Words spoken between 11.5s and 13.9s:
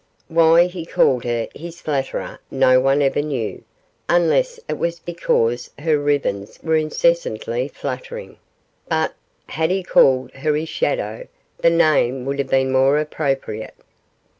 the name would have been more appropriate.